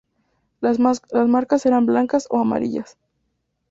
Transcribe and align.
Las 0.61 0.79
marcas 0.79 1.61
serán 1.61 1.85
blancas 1.85 2.25
o 2.31 2.39
amarillas. 2.39 2.97